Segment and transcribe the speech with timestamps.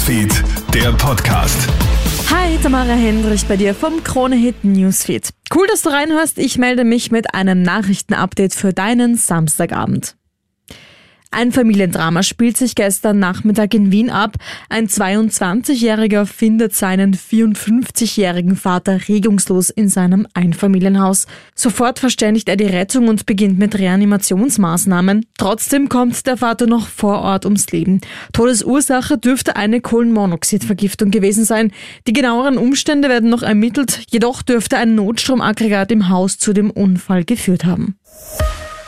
[0.00, 0.32] Newsfeed,
[0.72, 1.68] der Podcast.
[2.30, 5.28] Hi, Tamara Hendrich bei dir vom Kronehit Newsfeed.
[5.54, 6.38] Cool, dass du reinhörst.
[6.38, 10.16] Ich melde mich mit einem Nachrichtenupdate für deinen Samstagabend.
[11.32, 14.34] Ein Familiendrama spielt sich gestern Nachmittag in Wien ab.
[14.68, 21.28] Ein 22-Jähriger findet seinen 54-jährigen Vater regungslos in seinem Einfamilienhaus.
[21.54, 25.24] Sofort verständigt er die Rettung und beginnt mit Reanimationsmaßnahmen.
[25.38, 28.00] Trotzdem kommt der Vater noch vor Ort ums Leben.
[28.32, 31.70] Todesursache dürfte eine Kohlenmonoxidvergiftung gewesen sein.
[32.08, 37.24] Die genaueren Umstände werden noch ermittelt, jedoch dürfte ein Notstromaggregat im Haus zu dem Unfall
[37.24, 37.94] geführt haben.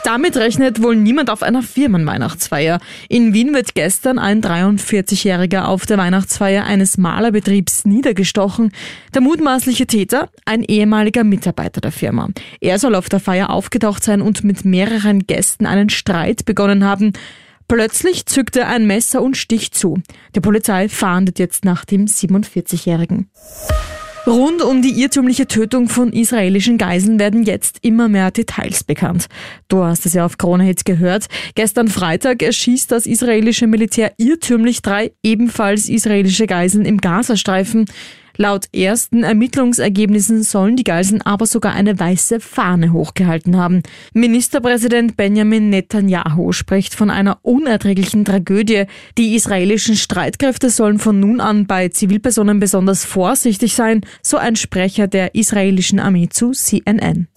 [0.03, 2.79] Damit rechnet wohl niemand auf einer Firmenweihnachtsfeier.
[3.07, 8.73] In Wien wird gestern ein 43-Jähriger auf der Weihnachtsfeier eines Malerbetriebs niedergestochen.
[9.13, 12.27] Der mutmaßliche Täter, ein ehemaliger Mitarbeiter der Firma.
[12.59, 17.13] Er soll auf der Feier aufgetaucht sein und mit mehreren Gästen einen Streit begonnen haben.
[17.69, 20.01] Plötzlich zückt er ein Messer und sticht zu.
[20.35, 23.29] Die Polizei fahndet jetzt nach dem 47-Jährigen.
[24.25, 29.27] Rund um die irrtümliche Tötung von israelischen Geiseln werden jetzt immer mehr Details bekannt.
[29.67, 31.25] Du hast es ja auf Krone Hits gehört.
[31.55, 37.85] Gestern Freitag erschießt das israelische Militär irrtümlich drei ebenfalls israelische Geiseln im Gazastreifen.
[38.37, 43.83] Laut ersten Ermittlungsergebnissen sollen die Geiseln aber sogar eine weiße Fahne hochgehalten haben.
[44.13, 48.85] Ministerpräsident Benjamin Netanyahu spricht von einer unerträglichen Tragödie.
[49.19, 55.07] Die israelischen Streitkräfte sollen von nun an bei Zivilpersonen besonders vorsichtig sein, so ein Sprecher
[55.07, 57.27] der israelischen Armee zu CNN.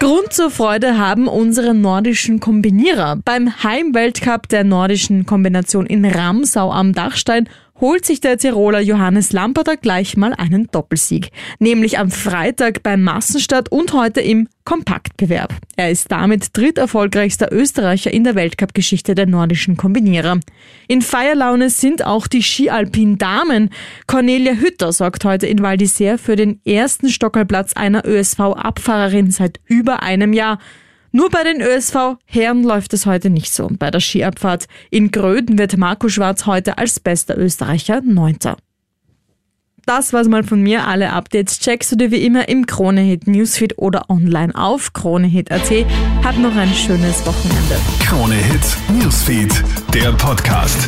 [0.00, 3.16] Grund zur Freude haben unsere nordischen Kombinierer.
[3.24, 7.48] Beim Heimweltcup der nordischen Kombination in Ramsau am Dachstein
[7.80, 11.30] holt sich der Tiroler Johannes Lamperter gleich mal einen Doppelsieg.
[11.58, 15.54] Nämlich am Freitag beim Massenstart und heute im Kompaktbewerb.
[15.76, 20.40] Er ist damit dritterfolgreichster Österreicher in der Weltcup-Geschichte der nordischen Kombinierer.
[20.88, 23.70] In Feierlaune sind auch die Skialpin-Damen.
[24.06, 30.02] Cornelia Hütter sorgt heute in Val d'Isère für den ersten Stockerplatz einer ÖSV-Abfahrerin seit über
[30.02, 30.58] einem Jahr.
[31.12, 33.68] Nur bei den ÖSV-Herren läuft es heute nicht so.
[33.78, 38.56] Bei der Skiabfahrt in Gröden wird Marco Schwarz heute als bester Österreicher Neunter.
[39.86, 40.86] Das war's mal von mir.
[40.86, 45.70] Alle Updates checkst du dir wie immer im Kronehit Newsfeed oder online auf kronehit.at.
[46.22, 47.76] Hab noch ein schönes Wochenende.
[48.04, 49.64] Kronehit Newsfeed,
[49.94, 50.86] der Podcast.